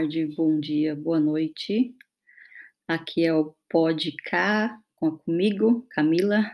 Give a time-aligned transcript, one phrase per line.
[0.00, 1.94] tarde, bom dia, boa noite.
[2.88, 4.16] Aqui é o Pod
[4.94, 6.50] com comigo, Camila.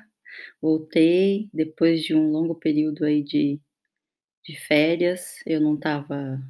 [0.60, 3.60] Voltei depois de um longo período aí de,
[4.44, 5.36] de férias.
[5.46, 6.42] Eu não estava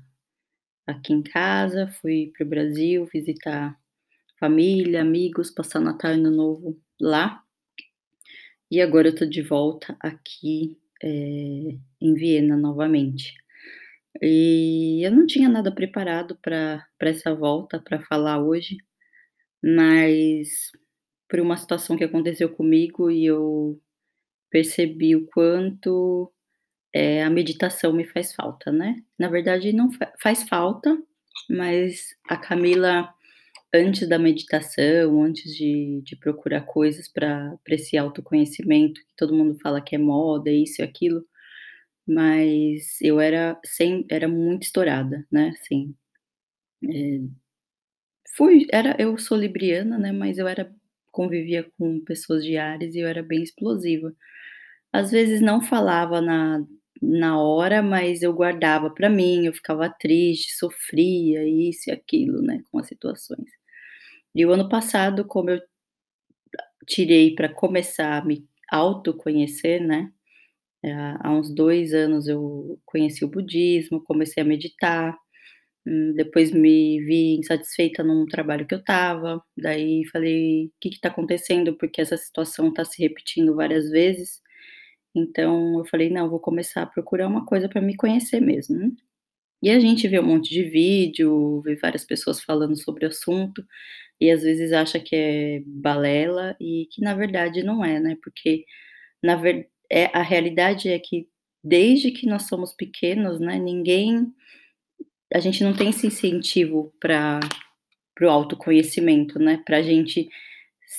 [0.87, 3.79] aqui em casa, fui para o Brasil visitar
[4.41, 7.45] família, amigos, passar Natal e Ano Novo lá.
[8.71, 13.35] E agora eu tô de volta aqui é, em Viena novamente.
[14.23, 18.77] E eu não tinha nada preparado para essa volta, para falar hoje,
[19.63, 20.71] mas
[21.29, 23.81] por uma situação que aconteceu comigo e eu
[24.51, 26.33] percebi o quanto
[26.95, 29.03] é, a meditação me faz falta, né?
[29.19, 30.97] Na verdade, não fa faz falta,
[31.51, 33.13] mas a Camila,
[33.75, 39.81] antes da meditação, antes de, de procurar coisas para esse autoconhecimento, que todo mundo fala
[39.81, 41.25] que é moda, isso e aquilo,
[42.09, 45.95] mas eu era sem era muito estourada, né, assim,
[46.85, 47.21] eh,
[48.37, 50.71] fui era eu sou libriana, né, mas eu era
[51.13, 54.13] convivia com pessoas de Áries e eu era bem explosiva.
[54.93, 56.65] Às vezes não falava na
[57.03, 62.63] na hora, mas eu guardava para mim, eu ficava triste, sofria, isso e aquilo, né,
[62.73, 63.51] com as situações.
[64.35, 65.61] E o ano passado, como eu
[66.87, 70.16] tirei para começar a me autoconhecer, né, é,
[71.21, 75.17] há uns dois anos eu conheci o budismo, comecei a meditar,
[75.87, 81.09] hum, depois me vi insatisfeita num trabalho que eu estava, daí falei: "O que está
[81.11, 81.77] acontecendo?
[81.79, 84.41] Porque essa situação está se repetindo várias vezes".
[85.15, 88.93] Então eu falei: "Não, vou começar a procurar uma coisa para me conhecer mesmo".
[89.63, 93.65] E a gente vê um monte de vídeo, vê várias pessoas falando sobre o assunto,
[94.21, 98.65] e às vezes acha que é balela e que na verdade não é, né, porque
[99.23, 101.29] na ver é, a realidade é que
[101.63, 104.33] desde que nós somos pequenos, né, ninguém
[105.33, 107.41] a gente não tem esse incentivo para
[108.23, 110.29] o autoconhecimento, né, pra gente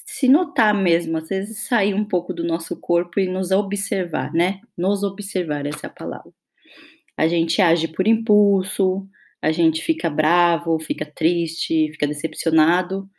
[0.06, 4.60] se notar mesmo, às vezes sair um pouco do nosso corpo e nos observar, né,
[4.78, 6.32] nos observar, essa é a palavra.
[7.16, 9.08] A gente age por impulso,
[9.42, 13.10] a gente fica bravo, fica triste, fica decepcionado,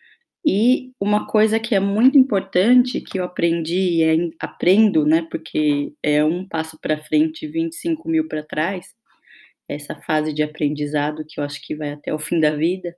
[0.47, 6.25] e uma coisa que é muito importante, que eu aprendi e aprendo, né, porque é
[6.25, 8.95] um passo para frente e 25 mil para trás,
[9.69, 12.97] essa fase de aprendizado que eu acho que vai até o fim da vida,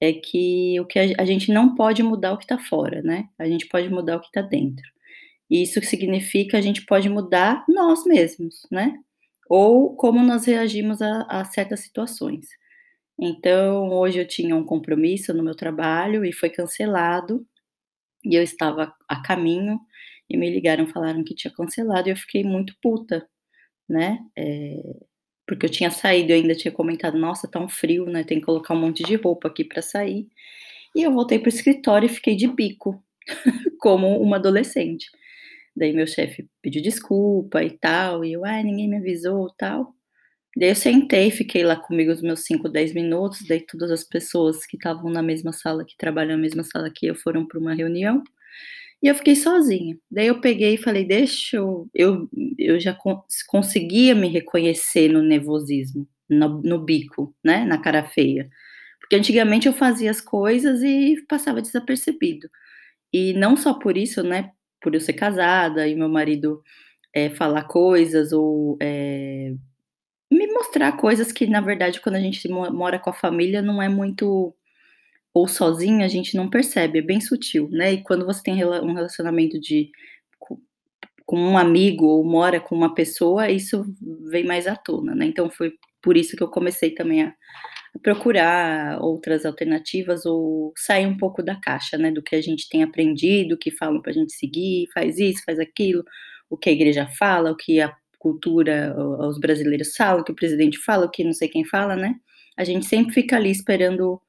[0.00, 3.26] é que o que a, a gente não pode mudar o que está fora, né?
[3.38, 4.84] A gente pode mudar o que está dentro.
[5.50, 8.94] E isso significa a gente pode mudar nós mesmos, né?
[9.48, 12.46] Ou como nós reagimos a, a certas situações.
[13.22, 17.46] Então, hoje eu tinha um compromisso no meu trabalho e foi cancelado,
[18.24, 19.80] e eu estava a caminho,
[20.30, 23.26] e me ligaram, falaram que tinha cancelado, e eu fiquei muito puta,
[23.88, 24.82] né, eh,
[25.46, 28.46] porque eu tinha saído, eu ainda tinha comentado: "Nossa, tá um frio, né, tem que
[28.46, 30.28] colocar um monte de roupa aqui para sair".
[30.96, 33.02] E eu voltei para o escritório e fiquei de bico,
[33.80, 35.06] como uma adolescente.
[35.76, 39.94] Daí meu chefe pediu desculpa e tal, e eu: "Ai, ninguém me avisou", tal.
[40.56, 44.66] Daí eu sentei, fiquei lá comigo os meus 5, 10 minutos, daí todas as pessoas
[44.66, 47.74] que estavam na mesma sala, que trabalham na mesma sala que eu, foram para uma
[47.74, 48.22] reunião,
[49.02, 49.98] e eu fiquei sozinha.
[50.10, 52.96] Daí eu peguei e falei: "Deixa eu" eu eu já
[53.48, 58.48] conseguia me reconhecer no nervosismo, no no bico, né, na cara feia.
[59.00, 62.48] Porque antigamente eu fazia as coisas e passava desapercebido.
[63.12, 64.50] E não só por isso, né,
[64.82, 66.62] por eu ser casada e meu marido,
[67.14, 69.54] eh, falar coisas ou, eh
[70.32, 73.88] me mostrar coisas que, na verdade, quando a gente mora com a família, não é
[73.88, 74.54] muito
[75.34, 77.94] ou sozinho, a gente não percebe, é bem sutil, né.
[77.94, 79.90] E quando você tem um relacionamento de
[81.26, 83.84] com um amigo ou mora com uma pessoa, isso
[84.30, 85.26] vem mais à tona, né.
[85.26, 85.72] Então foi
[86.02, 87.34] por isso que eu comecei também a
[88.02, 92.82] procurar outras alternativas ou sair um pouco da caixa, né, do que a gente tem
[92.82, 96.04] aprendido, que falam pra gente seguir, faz isso, faz aquilo,
[96.50, 98.94] o que a igreja fala, o que a cultura
[99.28, 102.14] os brasileiros falam, que o presidente fala, que não sei quem fala, né.
[102.58, 104.20] A gente sempre fica ali esperando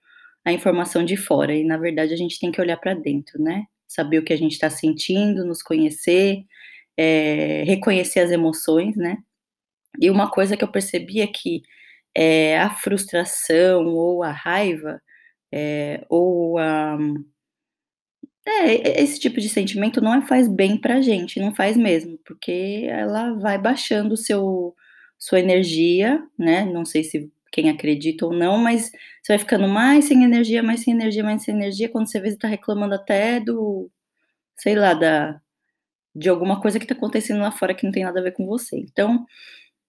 [0.45, 3.65] a informação de fora e na verdade a gente tem que olhar para dentro, né.
[3.87, 6.43] Saber o que a gente está sentindo, nos conhecer,
[6.97, 9.17] eh, reconhecer as emoções, né.
[10.01, 11.61] E uma coisa que eu percebi é que,
[12.17, 15.01] eh, a frustração ou a raiva,
[15.53, 16.97] eh, ou a
[18.47, 23.33] é, esse tipo de sentimento não faz bem pra gente, não faz mesmo, porque ela
[23.33, 24.75] vai baixando seu
[25.17, 28.91] sua energia, né, não sei se quem acredita ou não, mas
[29.21, 32.31] você vai ficando mais sem energia, mais sem energia, mais sem energia, quando você vê
[32.31, 33.89] você tá reclamando até do
[34.57, 35.39] sei lá, da
[36.15, 38.45] de alguma coisa que tá acontecendo lá fora que não tem nada a ver com
[38.45, 38.77] você.
[38.77, 39.25] Então,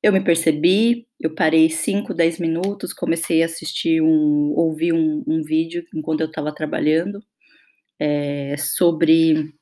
[0.02, 5.42] eu me percebi, eu parei 5, 10 minutos, comecei a assistir um, ouvir um, um
[5.42, 7.22] vídeo enquanto eu estava trabalhando,
[7.98, 9.54] é, sobre,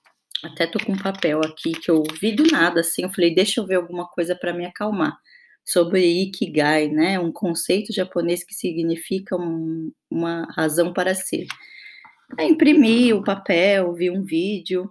[0.45, 3.61] até tô com um papel aqui que eu vi do nada, assim, eu falei, deixa
[3.61, 5.17] eu ver alguma coisa para me acalmar,
[5.65, 11.47] sobre Ikigai, né, um conceito japonês que significa um, uma razão para ser.
[12.39, 14.91] Aí imprimi o papel, vi um vídeo,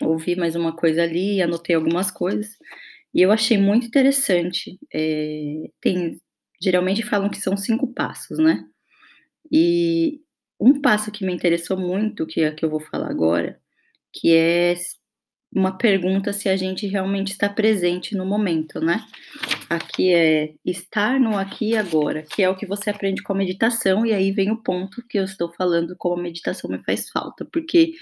[0.00, 2.56] ouvi mais uma coisa ali, anotei algumas coisas,
[3.14, 4.78] e eu achei muito interessante.
[4.92, 6.20] É, tem,
[6.60, 8.64] geralmente falam que são cinco passos, né?
[9.50, 10.20] E
[10.60, 13.60] um passo que me interessou muito, que é que eu vou falar agora,
[14.12, 14.74] que é
[15.54, 19.04] uma pergunta se a gente realmente está presente no momento, né?
[19.70, 23.36] Aqui é estar no aqui e agora, que é o que você aprende com a
[23.36, 27.08] meditação, e aí vem o ponto que eu estou falando como a meditação me faz
[27.08, 27.92] falta, porque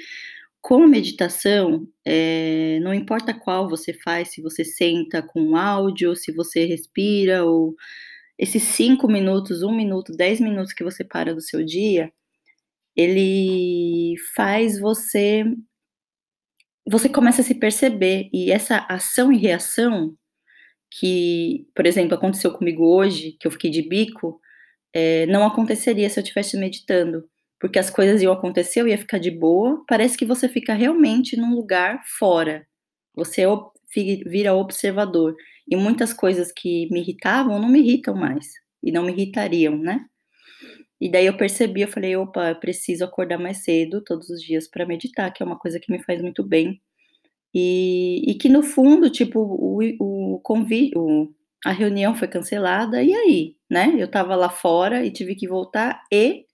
[0.61, 6.33] com a meditação, é, não importa qual você faz, se você senta com áudio, se
[6.33, 7.77] você respira, ou
[8.37, 12.13] esses cinco minutos, um minuto, dez minutos que você para do seu dia,
[12.97, 15.45] ele faz você.
[16.89, 20.15] Você começa a se perceber, e essa ação e reação,
[20.91, 24.41] que, por exemplo, aconteceu comigo hoje, que eu fiquei de bico,
[24.93, 27.29] é, não aconteceria se eu estivesse meditando
[27.59, 29.83] porque as coisas iam acontecer, eu ia ficar de boa.
[29.89, 32.67] Parece que você fica realmente num lugar fora.
[33.15, 33.43] Você
[34.27, 35.35] vira observador.
[35.69, 38.47] E muitas coisas que me irritavam não me irritam mais.
[38.83, 40.05] E não me irritariam, né?
[41.01, 44.69] E daí eu percebi, eu falei, opa, eu preciso acordar mais cedo todos os dias
[44.69, 46.81] para meditar, que é uma coisa que me faz muito bem.
[47.55, 50.95] E, e que no fundo, tipo, o, o convite,
[51.65, 53.95] a reunião foi cancelada, e aí, né?
[53.99, 56.47] Eu tava lá fora e tive que voltar e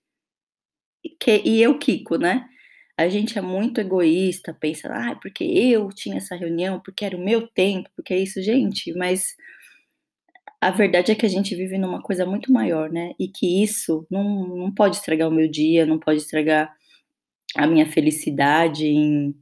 [1.19, 2.47] que, e eu, Kiko, né?
[2.97, 7.23] A gente é muito egoísta, pensa, ah, porque eu tinha essa reunião, porque era o
[7.23, 9.35] meu tempo, porque é isso, gente, mas
[10.67, 13.13] a verdade é que a gente vive numa coisa muito maior, né?
[13.19, 16.73] E que isso não, não pode estragar o meu dia, não pode estragar
[17.55, 19.35] a minha felicidade em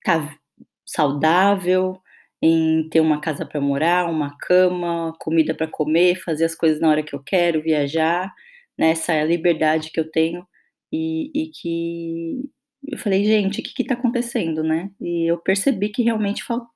[0.00, 0.38] estar tá
[0.86, 2.00] saudável,
[2.42, 6.88] em ter uma casa para morar, uma cama, comida para comer, fazer as coisas na
[6.88, 8.32] hora que eu quero, viajar
[8.78, 10.46] nessa né, liberdade que eu tenho
[10.92, 12.50] e, e que
[12.88, 14.90] eu falei, gente, o que está acontecendo, né?
[15.00, 16.66] E eu percebi que realmente fal,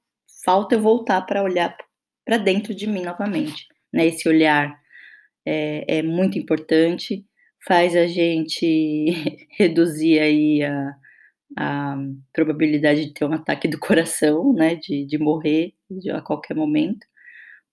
[0.44, 1.76] falta eu voltar para olhar
[2.24, 4.06] para dentro de mim novamente, né?
[4.06, 4.78] Esse olhar
[5.46, 7.24] é, é muito importante,
[7.66, 10.94] faz a gente reduzir aí a,
[11.58, 11.96] a
[12.32, 14.76] probabilidade de ter um ataque do coração, né?
[14.76, 15.74] De, de morrer
[16.12, 17.06] a qualquer momento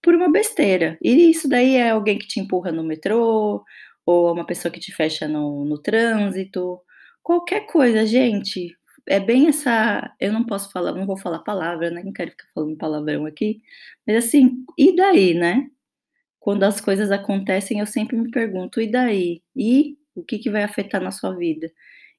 [0.01, 0.97] por uma besteira.
[1.01, 3.63] E isso daí é alguém que te empurra no metrô,
[4.06, 6.80] ou uma pessoa que te fecha no, no trânsito,
[7.21, 8.75] qualquer coisa, gente.
[9.07, 10.13] É bem essa.
[10.19, 12.03] Eu não posso falar, não vou falar palavra, né?
[12.03, 13.62] Não quero ficar falando palavrão aqui.
[14.06, 15.69] Mas assim, e daí, né?
[16.39, 19.44] Quando as coisas acontecem, eu sempre me pergunto, e daí?
[19.56, 21.71] E o que, que vai afetar na sua vida?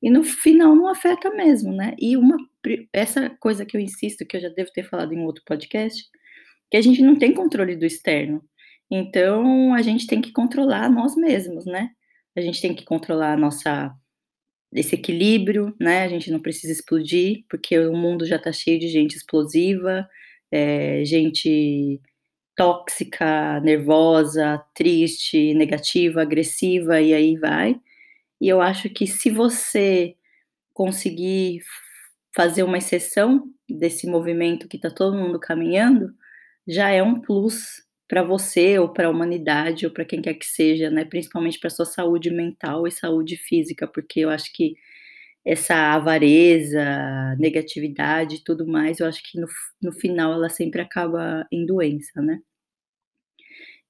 [0.02, 1.94] E no final não afeta mesmo, né?
[1.99, 2.37] E uma
[2.93, 6.05] essa coisa que eu insisto, que eu já devo ter falado em outro podcast,
[6.70, 8.43] que a gente não tem controle do externo.
[8.90, 11.90] Então, a gente tem que controlar nós mesmos, né?
[12.37, 13.95] A gente tem que controlar a nossa
[14.73, 16.02] esse equilíbrio, né?
[16.05, 20.09] A gente não precisa explodir, porque o mundo já está cheio de gente explosiva,
[20.50, 22.00] é, gente
[22.57, 27.81] tóxica, nervosa, triste, negativa, agressiva, e aí vai.
[28.41, 30.17] E eu acho que se você
[30.75, 31.61] conseguir
[32.35, 36.14] fazer uma exceção desse movimento que está todo mundo caminhando,
[36.67, 40.45] já é um plus para você ou para a humanidade ou para quem quer que
[40.45, 41.02] seja, né?
[41.02, 44.75] Principalmente para sua saúde mental e saúde física, porque eu acho que
[45.42, 46.85] essa avareza,
[47.38, 49.47] negatividade e tudo mais, eu acho que no,
[49.83, 52.40] no final ela sempre acaba em doença, né?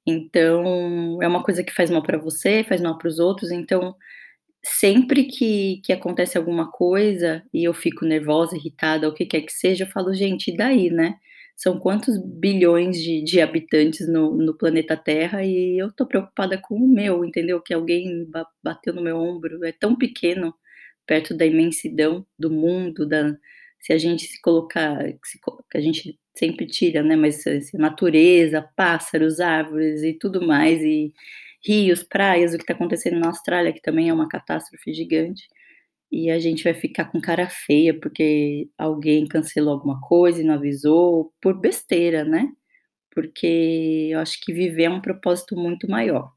[0.06, 3.96] Então, é uma coisa que faz mal para você, faz mal para os outros, então
[4.64, 9.52] sempre que, que acontece alguma coisa e eu fico nervosa, irritada, o que quer que
[9.52, 11.16] seja, eu falo, gente, e daí, né?
[11.62, 16.74] São quantos bilhões de, de habitantes no, no, planeta Terra e eu tô preocupada com
[16.74, 17.60] o meu, entendeu?
[17.62, 18.28] Que alguém
[18.60, 20.52] bateu no meu ombro, é tão pequeno
[21.06, 23.36] perto da imensidão do mundo, da
[23.78, 25.38] se a gente se colocar, se,
[25.70, 27.14] que a gente sempre tira, né?
[27.14, 31.12] Mas natureza, pássaros, árvores e tudo mais, e
[31.64, 35.46] rios, praias, o que está acontecendo na Austrália, que também é uma catástrofe gigante
[36.12, 40.54] e a gente vai ficar com cara feia porque alguém cancelou alguma coisa e não
[40.54, 42.52] avisou, por besteira, né?
[43.10, 46.30] Porque eu acho que viver é um propósito muito maior.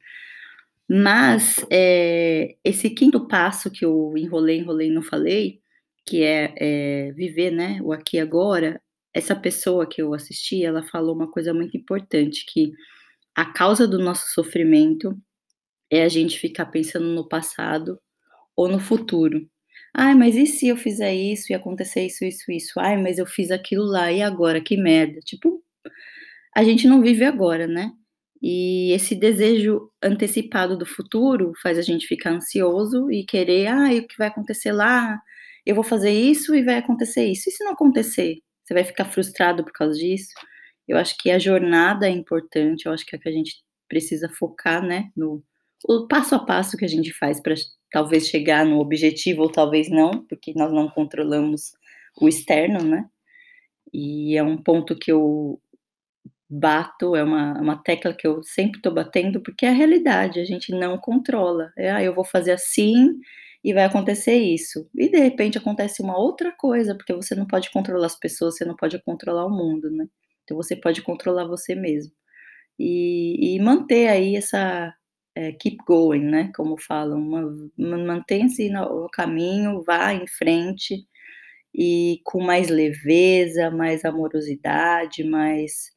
[0.89, 5.59] Mas é, esse quinto passo que eu enrolei, enrolei não falei,
[6.05, 8.81] que é, é, viver, né, o aqui e agora,
[9.13, 12.71] essa pessoa que eu assisti, ela falou uma coisa muito importante, que
[13.35, 15.17] a causa do nosso sofrimento
[15.91, 17.99] é a gente ficar pensando no passado
[18.55, 19.49] ou no futuro.
[19.95, 22.79] "Ai, mas e se eu fizer isso e acontecer isso, isso, isso?
[22.79, 24.61] Ai, mas eu fiz aquilo lá, e agora?
[24.61, 25.63] Que merda!" Tipo,
[26.55, 27.91] a gente não vive agora, né.
[28.41, 34.07] E esse desejo antecipado do futuro faz a gente ficar ansioso e querer: "Ai, o
[34.07, 35.19] que vai acontecer lá?
[35.65, 37.49] Eu vou fazer isso e vai acontecer isso.
[37.49, 40.29] E se não acontecer?" Você vai ficar frustrado por causa disso.
[40.87, 43.55] Eu acho que a jornada é importante, eu acho que é que a gente
[43.89, 45.43] precisa focar, né, no
[45.87, 47.55] o passo a passo que a gente faz pra
[47.91, 51.73] talvez chegar no objetivo ou talvez não, porque nós não controlamos
[52.21, 53.05] o externo, né.
[53.93, 55.59] E é um ponto que eu
[56.49, 60.45] bato, é uma uma tecla que eu sempre tô batendo, porque é a realidade, a
[60.45, 61.71] gente não controla.
[61.77, 63.13] É: "Ah, eu vou fazer assim
[63.63, 67.71] e vai acontecer isso." E de repente acontece uma outra coisa, porque você não pode
[67.71, 70.07] controlar as pessoas, você não pode controlar o mundo, né.
[70.43, 72.11] Então você pode controlar você mesmo.
[72.79, 74.93] E e manter aí essa,
[75.35, 77.41] eh, keep going, né, como falam, ma
[77.77, 81.05] mantenha-se no caminho, vá em frente,
[81.75, 85.91] e com mais leveza, mais amorosidade, mais,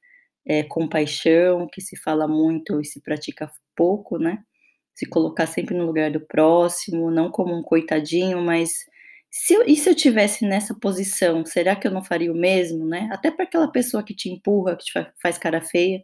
[0.46, 4.38] eh, compaixão, que se fala muito e se pratica pouco, né.
[4.94, 8.72] Se colocar sempre no lugar do próximo, não como um coitadinho, mas
[9.30, 12.86] se eu e se eu tivesse nessa posição, será que eu não faria o mesmo,
[12.86, 13.08] né.
[13.12, 16.02] Até pra aquela pessoa que te empurra, que te fa faz cara feia.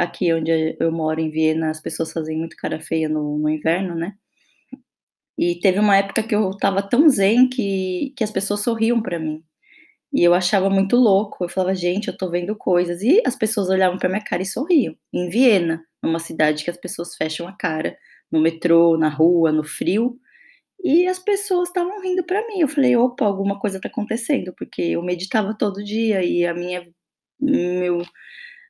[0.00, 3.94] Aqui onde eu moro em Viena, as pessoas fazem muito cara feia no no inverno,
[3.96, 4.14] né.
[5.38, 9.18] E teve uma época que eu estava tão zen que que as pessoas sorriam pra
[9.18, 9.42] mim.
[10.12, 13.68] E eu achava muito louco, eu falava: "Gente, eu tô vendo coisas." E as pessoas
[13.70, 14.94] olhavam pra minha cara e sorriam.
[15.14, 17.96] Em Viena, numa cidade que as pessoas fecham a cara,
[18.32, 20.18] no metrô, na rua, no frio,
[20.84, 22.60] e as pessoas estavam rindo pra mim.
[22.60, 26.86] Eu falei: "Opa, alguma coisa tá acontecendo." Porque eu meditava todo dia e a minha
[27.40, 28.02] meu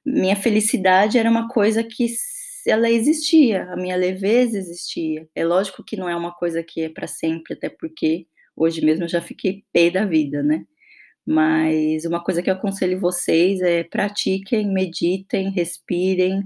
[0.05, 2.07] minha felicidade era uma coisa que
[2.67, 5.29] ela existia, a minha leveza existia.
[5.35, 8.27] É lógico que não é uma coisa que é pra sempre, até porque
[8.57, 10.65] hoje mesmo eu já fiquei pé da vida, né.
[11.27, 16.43] Mas uma coisa que eu aconselho vocês é pratiquem, meditem, respirem,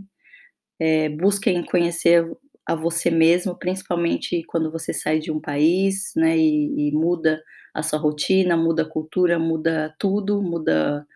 [0.81, 2.27] eh, busquem conhecer
[2.67, 7.43] a você mesmo, principalmente quando você sai de um país, né, e e muda
[7.75, 11.07] a sua rotina, muda a cultura, muda tudo, muda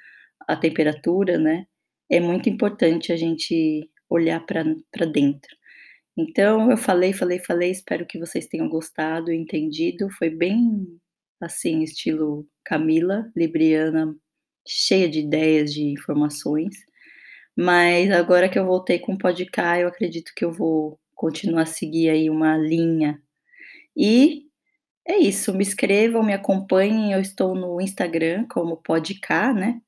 [0.49, 1.66] a temperatura, né.
[2.11, 4.65] É muito importante a gente olhar pra
[5.07, 5.57] dentro.
[6.17, 10.11] Então eu falei, falei, falei, espero que vocês tenham gostado entendido.
[10.19, 10.87] Foi bem,
[11.41, 14.15] assim, estilo Camila, libriana,
[14.67, 16.75] cheia de ideias, de informações.
[17.57, 21.67] Mas agora que eu voltei com o Pod.K, eu acredito que eu vou continuar a
[21.67, 23.21] seguir aí uma linha.
[23.97, 24.45] E
[25.07, 29.81] é isso, me escrevam, me acompanhem, eu estou no Instagram como Pod.K, né,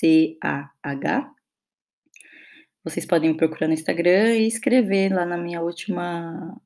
[0.00, 1.34] P-O-D-C-A-H.
[2.84, 6.60] Vocês podem me procurar no Instagram e escrever lá na minha última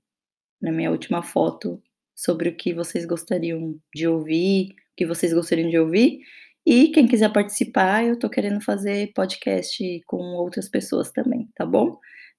[0.61, 1.83] na minha última foto
[2.15, 6.21] sobre o que vocês gostariam de ouvir, o que vocês gostariam de ouvir.
[6.65, 11.99] E quem quiser participar, eu tô querendo fazer podcast com outras pessoas também, tá bom.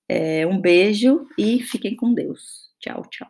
[0.09, 2.71] Eh, um beijo e fiquem com Deus.
[2.79, 3.29] Tchau, tchau.